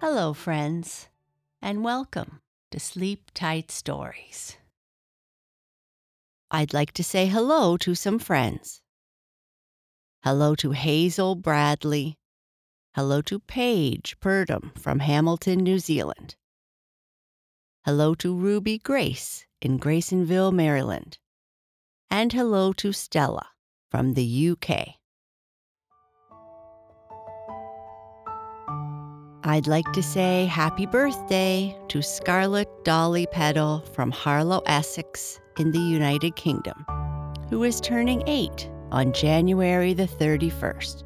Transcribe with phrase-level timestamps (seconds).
[0.00, 1.10] Hello, friends,
[1.60, 2.40] and welcome
[2.70, 4.56] to Sleep Tight Stories.
[6.50, 8.80] I'd like to say hello to some friends.
[10.24, 12.16] Hello to Hazel Bradley.
[12.94, 16.34] Hello to Paige Purdom from Hamilton, New Zealand.
[17.84, 21.18] Hello to Ruby Grace in Grasonville, Maryland.
[22.10, 23.48] And hello to Stella
[23.90, 24.99] from the UK.
[29.50, 35.80] I'd like to say happy birthday to Scarlett Dolly Peddle from Harlow, Essex, in the
[35.80, 36.86] United Kingdom,
[37.48, 41.02] who is turning eight on January the 31st.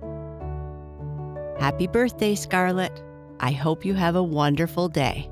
[1.59, 3.03] Happy birthday, Scarlett.
[3.41, 5.31] I hope you have a wonderful day.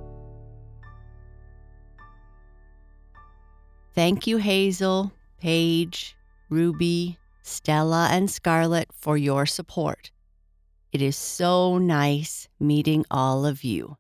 [3.95, 6.17] Thank you, Hazel, Paige,
[6.49, 10.11] Ruby, Stella, and Scarlett, for your support.
[10.93, 13.97] It is so nice meeting all of you.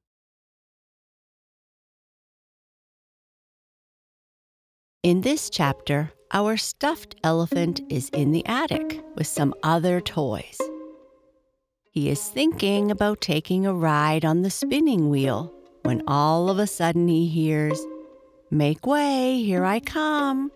[5.02, 10.58] In this chapter, our stuffed elephant is in the attic with some other toys.
[11.90, 15.50] He is thinking about taking a ride on the spinning wheel
[15.84, 17.80] when all of a sudden he hears,
[18.50, 20.52] Make way, here I come.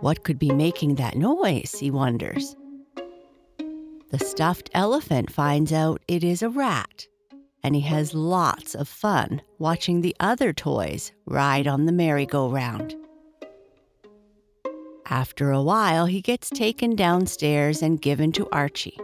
[0.00, 2.54] What could be making that noise, he wonders.
[4.10, 7.06] The stuffed elephant finds out it is a rat,
[7.64, 12.94] and he has lots of fun watching the other toys ride on the merry-go-round.
[15.06, 18.98] After a while, he gets taken downstairs and given to Archie.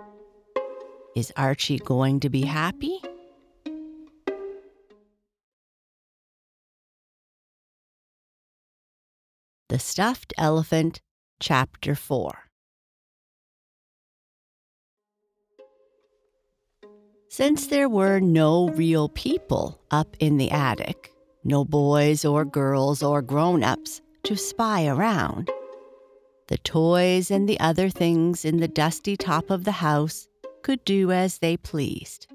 [1.17, 3.01] Is Archie going to be happy?
[9.69, 11.01] The Stuffed Elephant,
[11.41, 12.52] Chapter 4
[17.33, 23.23] Since there were no real people up in the attic, no boys or girls or
[23.23, 25.51] grown ups to spy around,
[26.49, 30.29] the toys and the other things in the dusty top of the house
[30.63, 32.27] could do as they pleased.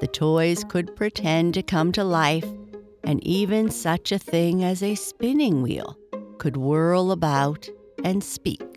[0.00, 2.50] The toys could pretend to come to life,
[3.04, 5.98] and even such a thing as a spinning wheel
[6.38, 7.68] could whirl about
[8.04, 8.71] and speak.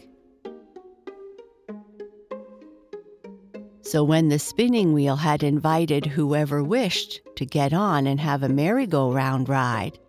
[3.85, 8.49] So when the spinning wheel had invited whoever wished to get on and have a
[8.49, 9.99] merry-go-round ride,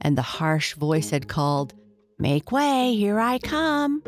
[0.00, 1.72] and the harsh voice had called,
[2.18, 4.02] Make way, here I come,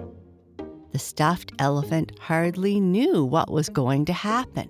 [0.90, 4.68] the stuffed elephant hardly knew what was going to happen.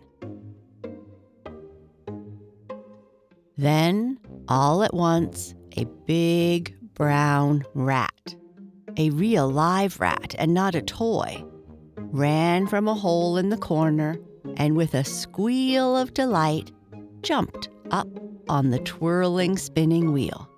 [3.56, 8.34] Then, all at once, a big brown rat,
[8.98, 11.42] a real live rat and not a toy,
[11.96, 14.18] ran from a hole in the corner
[14.56, 16.70] and with a squeal of delight,
[17.22, 18.08] jumped up
[18.48, 20.48] on the twirling spinning wheel.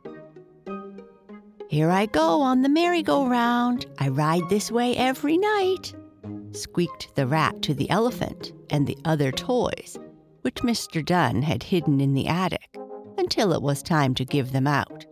[1.68, 3.86] Here I go on the merry-go-round.
[3.98, 5.94] I ride this way every night,
[6.52, 9.98] squeaked the rat to the elephant and the other toys,
[10.42, 11.04] which Mr.
[11.04, 12.76] Dunn had hidden in the attic
[13.18, 15.06] until it was time to give them out.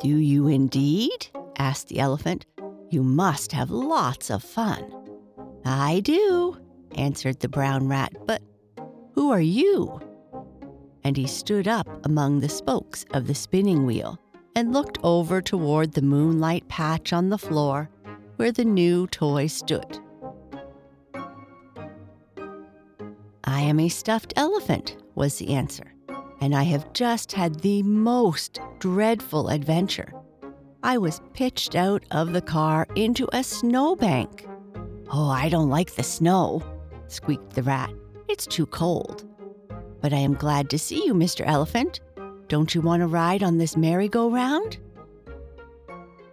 [0.00, 1.28] Do you indeed?
[1.56, 2.46] asked the elephant.
[2.90, 4.84] You must have lots of fun.
[5.64, 6.56] I do,
[6.94, 8.42] answered the brown rat, but
[9.12, 10.00] who are you?
[11.04, 14.18] And he stood up among the spokes of the spinning wheel
[14.54, 17.90] and looked over toward the moonlight patch on the floor
[18.36, 19.98] where the new toy stood.
[23.44, 25.94] I am a stuffed elephant, was the answer,
[26.40, 30.12] and I have just had the most dreadful adventure.
[30.82, 34.47] I was pitched out of the car into a snowbank.
[35.10, 36.62] Oh, I don't like the snow,
[37.06, 37.90] squeaked the rat.
[38.28, 39.24] It's too cold.
[40.00, 41.46] But I am glad to see you, Mr.
[41.46, 42.00] Elephant.
[42.48, 44.78] Don't you want to ride on this merry-go-round?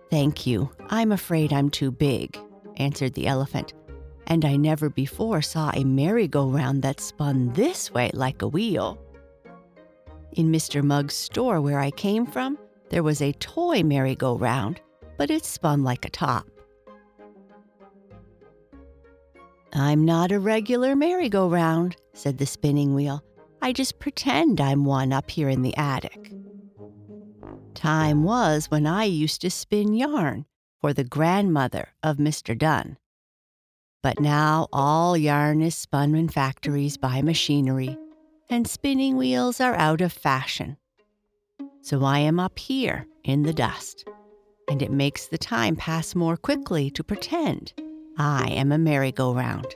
[0.09, 0.69] Thank you.
[0.89, 2.37] I'm afraid I'm too big,
[2.77, 3.73] answered the elephant,
[4.27, 9.01] and I never before saw a merry-go-round that spun this way like a wheel.
[10.33, 10.83] In Mr.
[10.83, 12.57] Mugg's store where I came from,
[12.89, 14.81] there was a toy merry-go-round,
[15.17, 16.45] but it spun like a top.
[19.77, 23.21] I'm not a regular merry-go-round, said the spinning wheel.
[23.61, 26.31] I just pretend I'm one up here in the attic.
[27.73, 30.45] Time was when I used to spin yarn
[30.79, 32.57] for the grandmother of Mr.
[32.57, 32.97] Dunn.
[34.01, 37.97] But now all yarn is spun in factories by machinery,
[38.49, 40.77] and spinning wheels are out of fashion.
[41.81, 44.07] So I am up here in the dust,
[44.69, 47.73] and it makes the time pass more quickly to pretend
[48.17, 49.75] I am a merry-go-round.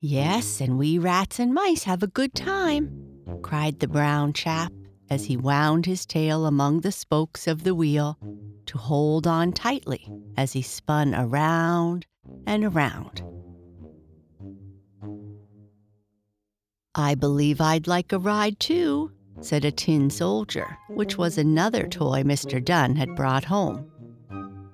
[0.00, 4.72] Yes, and we rats and mice have a good time, cried the brown chap
[5.08, 8.18] as he wound his tail among the spokes of the wheel
[8.66, 10.06] to hold on tightly
[10.36, 12.06] as he spun around
[12.46, 13.22] and around.
[16.94, 22.22] I believe I'd like a ride too, said a tin soldier, which was another toy
[22.22, 22.62] Mr.
[22.64, 23.90] Dunn had brought home.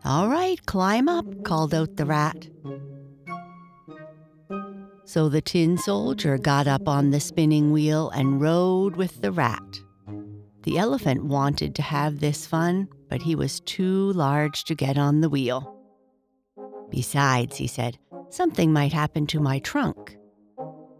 [0.05, 2.49] All right, climb up, called out the rat.
[5.05, 9.81] So the tin soldier got up on the spinning wheel and rode with the rat.
[10.65, 15.21] The elephant wanted to have this fun, but he was too large to get on
[15.21, 15.77] the wheel.
[16.91, 17.99] Besides, he said,
[18.31, 20.17] something might happen to my trunk.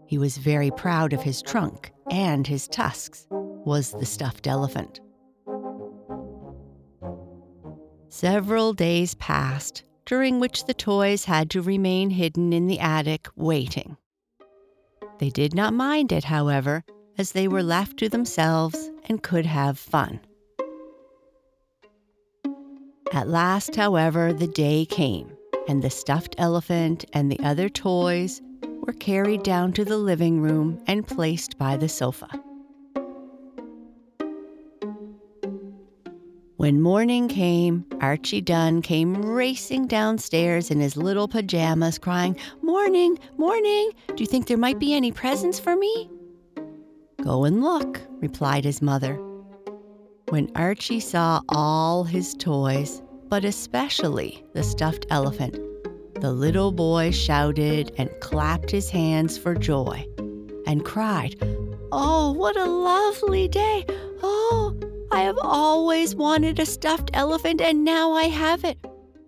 [0.07, 5.01] He was very proud of his trunk and his tusks, was the stuffed elephant.
[8.15, 13.97] Several days passed, during which the toys had to remain hidden in the attic, waiting.
[15.17, 16.83] They did not mind it, however,
[17.17, 20.19] as they were left to themselves and could have fun.
[23.11, 25.35] At last, however, the day came,
[25.67, 28.43] and the stuffed elephant and the other toys
[28.85, 32.29] were carried down to the living room and placed by the sofa.
[36.63, 43.91] When morning came, Archie Dunn came racing downstairs in his little pajamas, crying, Morning, morning!
[44.07, 46.09] Do you think there might be any presents for me?
[47.21, 49.15] Go and look, replied his mother.
[50.29, 55.59] When Archie saw all his toys, but especially the stuffed elephant,
[56.21, 60.07] the little boy shouted and clapped his hands for joy
[60.65, 61.35] and cried,
[61.91, 63.85] Oh, what a lovely day!
[64.23, 64.73] Oh,
[65.13, 68.79] I have always wanted a stuffed elephant and now I have it.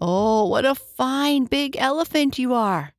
[0.01, 2.91] Oh, what a fine big elephant you are!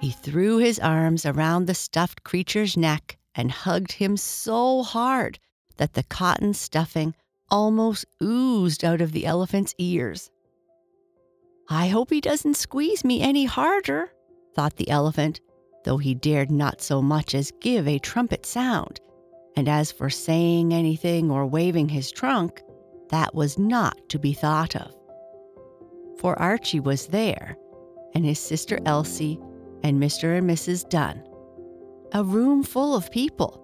[0.00, 5.40] He threw his arms around the stuffed creature's neck and hugged him so hard
[5.76, 7.16] that the cotton stuffing
[7.50, 10.30] almost oozed out of the elephant's ears.
[11.68, 14.12] I hope he doesn't squeeze me any harder,
[14.54, 15.40] thought the elephant,
[15.82, 19.00] though he dared not so much as give a trumpet sound.
[19.58, 22.62] And as for saying anything or waving his trunk,
[23.10, 24.94] that was not to be thought of.
[26.20, 27.56] For Archie was there,
[28.14, 29.40] and his sister Elsie
[29.82, 30.38] and Mr.
[30.38, 30.88] and Mrs.
[30.88, 31.24] Dunn.
[32.12, 33.60] A room full of people.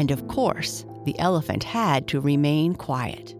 [0.00, 3.36] And of course, the elephant had to remain quiet.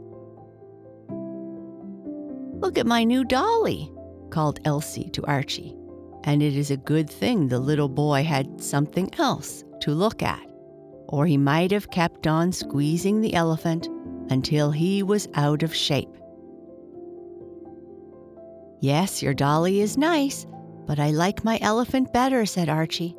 [2.61, 3.93] Look at my new dolly,
[4.31, 5.75] called Elsie to Archie.
[6.23, 10.50] And it is a good thing the little boy had something else to look at,
[11.11, 13.89] or he might have kept on squeezing the elephant
[14.31, 16.09] until he was out of shape.
[18.81, 20.47] Yes, your dolly is nice,
[20.87, 23.17] but I like my elephant better, said Archie.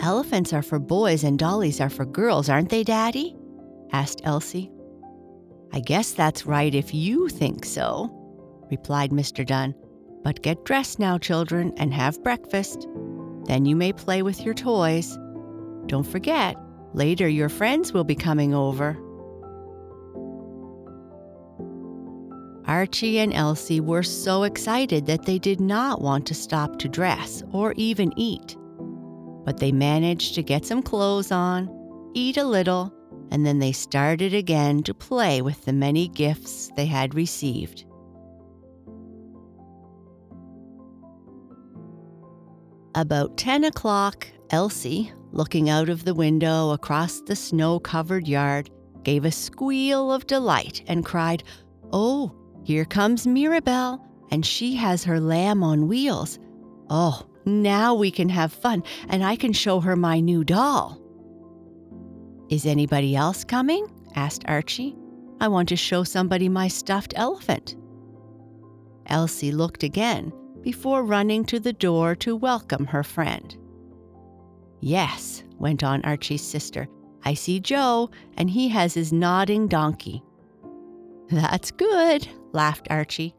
[0.00, 3.36] Elephants are for boys and dollies are for girls, aren't they, Daddy?
[3.92, 4.70] asked Elsie.
[5.72, 8.10] I guess that's right if you think so,
[8.70, 9.44] replied Mr.
[9.44, 9.74] Dunn.
[10.24, 12.88] But get dressed now, children, and have breakfast.
[13.44, 15.18] Then you may play with your toys.
[15.86, 16.56] Don't forget,
[16.96, 18.98] later your friends will be coming over.
[22.66, 27.42] Archie and Elsie were so excited that they did not want to stop to dress
[27.52, 28.56] or even eat.
[29.44, 31.70] But they managed to get some clothes on,
[32.14, 32.92] eat a little,
[33.30, 37.85] and then they started again to play with the many gifts they had received.
[42.96, 48.70] About 10 o'clock, Elsie, looking out of the window across the snow covered yard,
[49.02, 51.44] gave a squeal of delight and cried,
[51.92, 52.34] Oh,
[52.64, 56.38] here comes Mirabelle, and she has her lamb on wheels.
[56.88, 60.98] Oh, now we can have fun, and I can show her my new doll.
[62.48, 63.92] Is anybody else coming?
[64.14, 64.96] asked Archie.
[65.38, 67.76] I want to show somebody my stuffed elephant.
[69.04, 70.32] Elsie looked again
[70.66, 73.56] before running to the door to welcome her friend.
[74.80, 76.88] Yes, went on Archie's sister,
[77.24, 80.24] I see Joe, and he has his nodding donkey.
[81.30, 83.32] That's good, laughed Archie.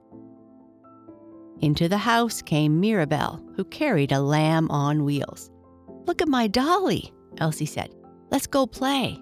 [1.60, 5.52] Into the house came Mirabelle, who carried a lamb on wheels.
[6.06, 7.94] Look at my dolly, Elsie said.
[8.32, 9.22] Let's go play.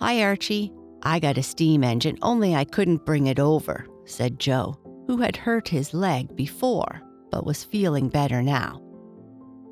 [0.00, 0.72] Hi, Archie.
[1.02, 5.36] I got a steam engine, only I couldn't bring it over, said Joe, who had
[5.36, 8.80] hurt his leg before, but was feeling better now.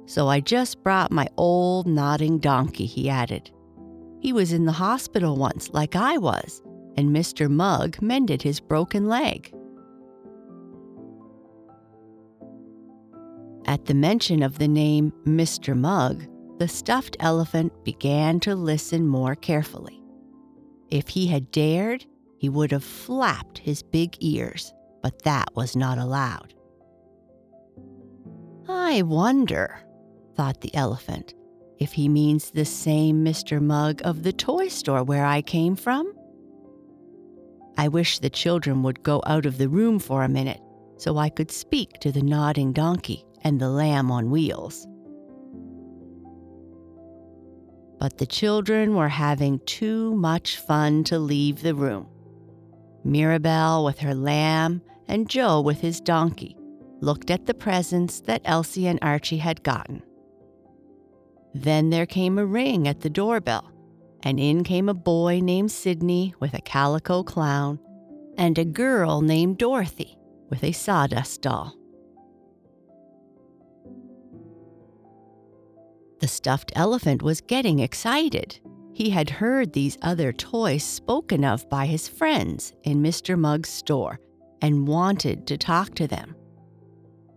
[0.07, 3.51] So I just brought my old nodding donkey, he added.
[4.21, 6.63] He was in the hospital once, like I was,
[6.97, 7.49] and Mr.
[7.49, 9.55] Mugg mended his broken leg.
[13.67, 15.77] At the mention of the name Mr.
[15.77, 16.27] Mugg,
[16.59, 20.03] the stuffed elephant began to listen more carefully.
[20.91, 22.05] If he had dared,
[22.41, 26.55] he would have flapped his big ears, but that was not allowed.
[28.67, 29.79] I wonder,
[30.37, 31.35] thought the elephant,
[31.79, 33.61] if he means the same Mr.
[33.61, 36.15] Mugg of the toy store where I came from?
[37.77, 40.63] I wish the children would go out of the room for a minute
[40.97, 44.87] so I could speak to the nodding donkey and the lamb on wheels.
[47.99, 52.09] But the children were having too much fun to leave the room.
[53.05, 56.57] Mirabelle with her lamb and Joe with his donkey
[57.01, 60.03] looked at the presents that Elsie and Archie had gotten.
[61.55, 63.73] Then there came a ring at the doorbell,
[64.23, 67.81] and in came a boy named Sidney with a calico clown,
[68.37, 70.17] and a girl named Dorothy
[70.49, 71.75] with a sawdust doll.
[76.21, 78.61] The stuffed elephant was getting excited.
[79.01, 83.35] He had heard these other toys spoken of by his friends in Mr.
[83.39, 84.21] Mugg's store
[84.61, 86.37] and wanted to talk to them.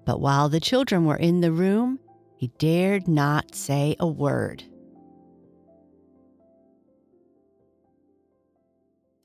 [0.05, 1.99] But while the children were in the room,
[2.35, 4.65] he dared not say a word.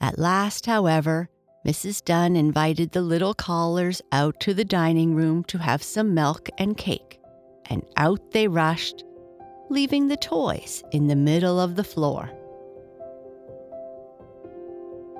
[0.01, 1.29] At last, however,
[1.67, 2.05] Mrs.
[2.05, 6.77] Dunn invited the little callers out to the dining room to have some milk and
[6.77, 7.19] cake,
[7.67, 9.03] and out they rushed,
[9.71, 12.31] leaving the toys in the middle of the floor.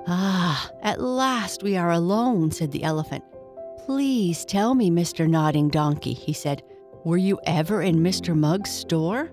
[0.07, 3.23] Ah, at last we are alone, said the elephant.
[3.85, 5.27] Please tell me, Mr.
[5.27, 6.63] Nodding Donkey, he said,
[7.05, 8.35] were you ever in Mr.
[8.35, 9.31] Mugg's store?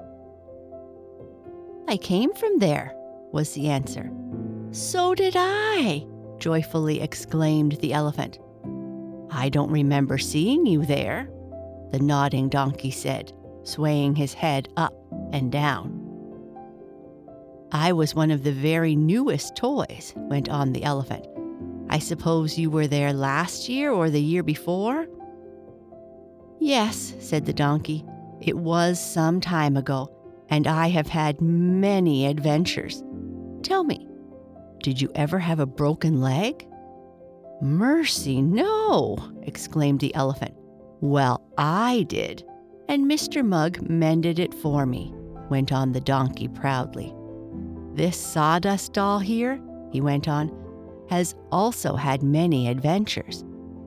[1.88, 2.94] I came from there,
[3.32, 4.10] was the answer.
[4.70, 6.06] So did I,
[6.38, 8.38] joyfully exclaimed the elephant.
[9.30, 11.28] I don't remember seeing you there,
[11.90, 13.32] the nodding donkey said,
[13.62, 14.94] swaying his head up
[15.32, 16.02] and down.
[17.72, 21.26] I was one of the very newest toys, went on the elephant.
[21.88, 25.06] I suppose you were there last year or the year before?
[26.58, 28.04] Yes, said the donkey.
[28.40, 30.10] It was some time ago,
[30.48, 33.02] and I have had many adventures.
[33.62, 34.06] Tell me,
[34.82, 36.66] did you ever have a broken leg?
[37.60, 40.54] Mercy, no, exclaimed the elephant.
[41.00, 42.44] Well, I did,
[42.88, 43.44] and Mr.
[43.44, 45.12] Mugg mended it for me,
[45.48, 47.14] went on the donkey proudly.
[47.94, 50.52] This sawdust doll here, he went on,
[51.08, 53.44] has also had many adventures.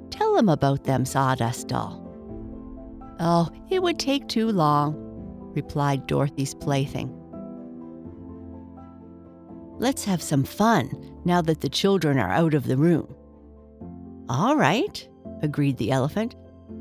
[0.10, 2.06] Tell him about them, Sawdust Doll.
[3.20, 4.96] Oh, it would take too long,
[5.54, 7.14] replied Dorothy's plaything.
[9.78, 10.90] Let's have some fun
[11.26, 13.14] now that the children are out of the room.
[14.28, 15.08] All right,
[15.42, 16.36] agreed the elephant.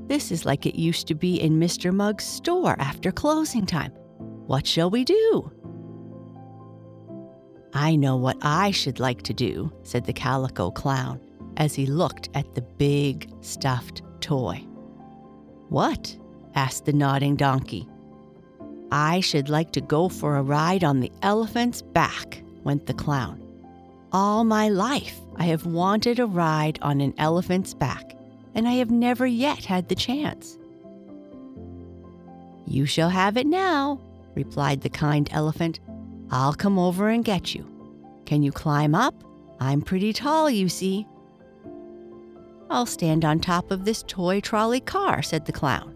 [0.09, 1.95] This is like it used to be in Mr.
[1.95, 3.93] Mugg's store after closing time.
[4.47, 5.53] What shall we do?
[7.75, 11.21] I know what I should like to do, said the calico clown
[11.59, 14.65] as he looked at the big stuffed toy.
[15.69, 16.17] What?
[16.55, 17.87] asked the nodding donkey.
[18.91, 23.45] I should like to go for a ride on the elephant's back, went the clown.
[24.13, 28.15] All my life, I have wanted a ride on an elephant's back,
[28.55, 30.59] and I have never yet had the chance.
[32.67, 34.01] You shall have it now,
[34.35, 35.81] replied the kind elephant.
[36.31, 37.67] I'll come over and get you.
[38.27, 39.15] Can you climb up?
[39.61, 41.07] I'm pretty tall, you see.
[42.71, 45.95] I'll stand on top of this toy trolley car, said the clown.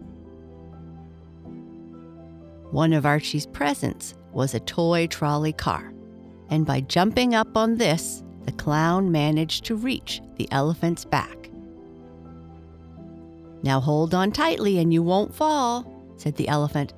[2.71, 5.93] One of Archie's presents was a toy trolley car,
[6.49, 11.42] and by jumping up on this, the clown managed to reach the elephant's back.
[13.63, 16.93] Now hold on tightly and you won't fall, said the elephant.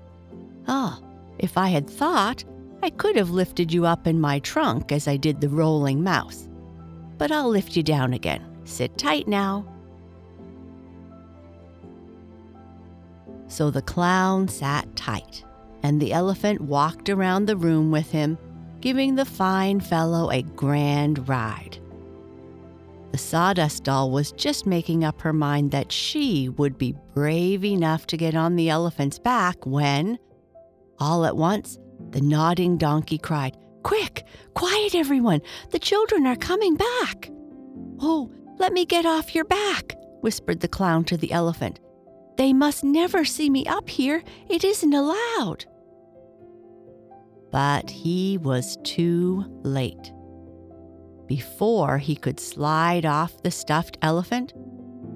[0.67, 0.99] Ah,
[1.37, 2.43] if I had thought,
[2.81, 6.47] I could have lifted you up in my trunk as I did the rolling mouse.
[7.17, 8.43] But I'll lift you down again.
[8.65, 9.65] Sit tight now.
[13.47, 15.45] So the clown sat tight,
[15.83, 18.37] and the elephant walked around the room with him,
[18.81, 21.77] giving the fine fellow a grand ride.
[23.15, 28.05] The sawdust doll was just making up her mind that she would be brave enough
[28.07, 30.19] to get on the elephant's back when,
[30.99, 31.79] all at once,
[32.09, 34.25] the nodding donkey cried, Quick!
[34.53, 35.39] Quiet, everyone!
[35.69, 37.31] The children are coming back!
[38.01, 41.79] Oh, let me get off your back, whispered the clown to the elephant.
[42.35, 44.23] They must never see me up here.
[44.49, 45.63] It isn't allowed.
[47.49, 50.11] But he was too late.
[51.27, 54.53] Before he could slide off the stuffed elephant,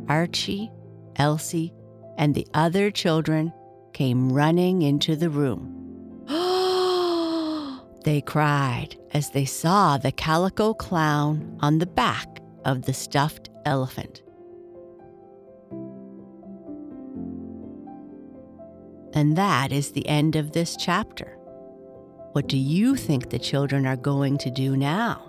[0.07, 0.71] Archie,
[1.17, 1.73] Elsie,
[2.17, 3.53] and the other children
[3.93, 5.75] came running into the room.
[8.03, 14.23] they cried as they saw the calico clown on the back of the stuffed elephant.
[19.13, 21.35] And that is the end of this chapter.
[22.33, 25.28] What do you think the children are going to do now?